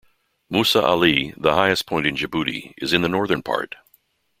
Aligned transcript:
Mousa 0.49 0.81
Ali, 0.83 1.31
the 1.37 1.53
highest 1.53 1.85
point 1.85 2.07
in 2.07 2.15
Djibouti 2.15 2.73
is 2.79 2.91
in 2.91 3.03
the 3.03 3.07
northern 3.07 3.43
part. 3.43 3.75